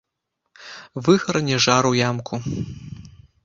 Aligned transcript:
Выгарне 1.09 1.61
жар 1.67 1.91
у 1.93 1.95
ямку. 2.09 2.43